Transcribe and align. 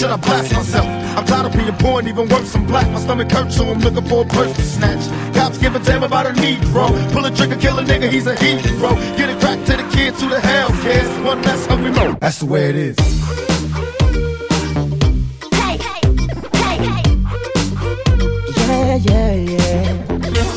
should 0.00 0.10
I 0.10 0.16
blast 0.16 0.52
myself? 0.54 0.86
I'm 1.16 1.26
tired 1.26 1.46
of 1.46 1.52
being 1.52 1.68
and 1.68 2.08
even 2.08 2.28
worse, 2.28 2.54
I'm 2.54 2.66
black. 2.66 2.90
My 2.90 2.98
stomach 2.98 3.30
hurts, 3.30 3.56
so 3.56 3.68
I'm 3.68 3.80
looking 3.80 4.08
for 4.08 4.22
a 4.24 4.28
purse 4.28 4.56
to 4.56 4.62
snatch. 4.62 5.34
Cops 5.34 5.58
give 5.58 5.74
a 5.74 5.78
damn 5.78 6.02
about 6.02 6.26
a 6.26 6.30
Negro. 6.30 6.88
Pull 7.12 7.26
a 7.26 7.30
trigger, 7.30 7.56
kill 7.56 7.78
a 7.78 7.84
nigga, 7.84 8.08
he's 8.10 8.26
a 8.26 8.34
hero. 8.36 8.94
Get 9.18 9.28
it 9.28 9.38
crack 9.40 9.58
to 9.66 9.76
the 9.76 9.86
kids 9.94 10.22
who 10.22 10.28
the 10.30 10.40
hell 10.40 10.70
cares. 10.82 11.10
One 11.22 11.42
less 11.42 11.66
hungry 11.66 11.90
mo. 11.90 12.16
That's 12.20 12.38
the 12.38 12.46
way 12.46 12.70
it 12.70 12.76
is. 12.76 12.96
Yeah, 18.66 18.96
yeah, 18.96 19.34
yeah. 19.34 20.49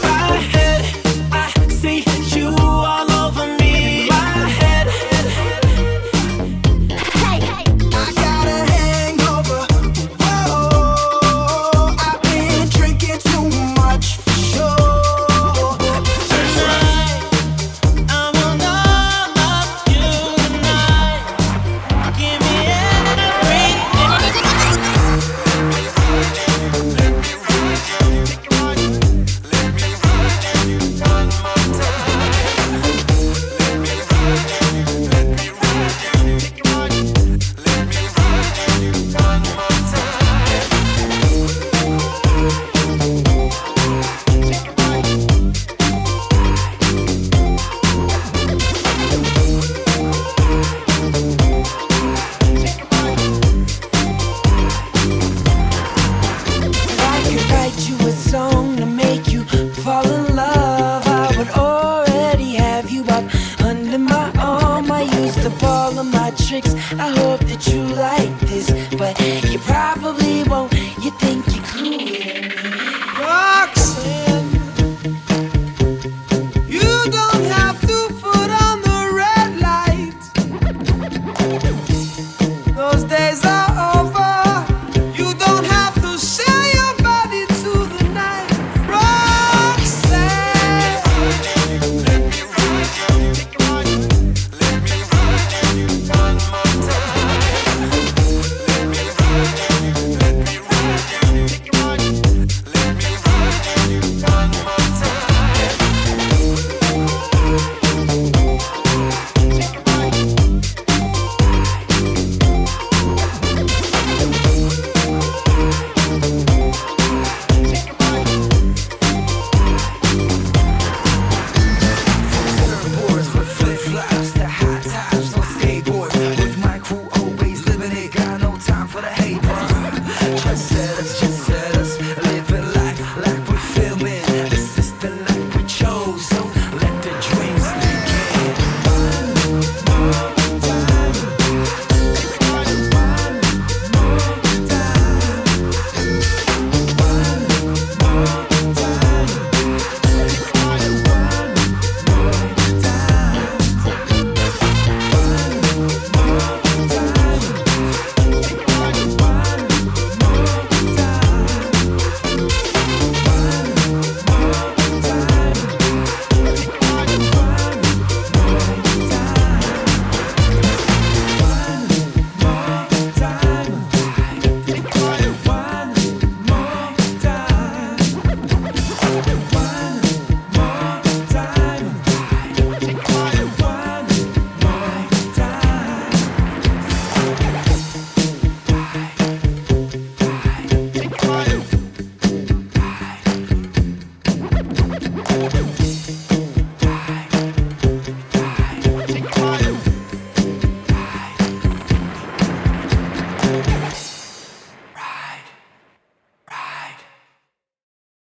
you 67.67 67.83
like 67.95 68.39
this, 68.41 68.69
but 68.97 69.19
you 69.51 69.59
probably. 69.59 70.22